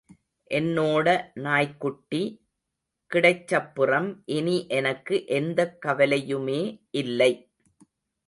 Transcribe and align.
என்னோட 0.51 1.07
நாய்க்குட்டி 1.33 2.21
கிடைச்சப்புறம் 3.11 4.21
இனி 4.25 4.67
எனக்கு 4.67 5.25
எந்தக் 5.27 5.77
கவலையுமே 5.85 6.61
இல்லை. 6.91 7.31